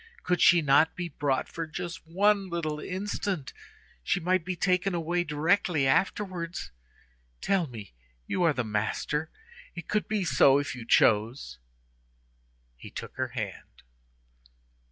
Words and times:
Could 0.23 0.41
she 0.41 0.63
not 0.63 0.95
be 0.95 1.09
brought 1.09 1.47
for 1.47 1.67
just 1.67 2.07
one 2.07 2.49
little 2.49 2.79
instant? 2.79 3.53
She 4.01 4.19
might 4.19 4.43
be 4.43 4.55
taken 4.55 4.95
away 4.95 5.23
directly 5.23 5.85
afterwards. 5.85 6.71
Tell 7.39 7.67
me; 7.67 7.93
you 8.25 8.41
are 8.41 8.53
the 8.53 8.63
master; 8.63 9.29
it 9.75 9.87
could 9.87 10.07
be 10.07 10.23
so 10.25 10.57
if 10.57 10.73
you 10.73 10.87
chose!" 10.87 11.59
He 12.75 12.89
took 12.89 13.15
her 13.17 13.27
hand. 13.37 13.83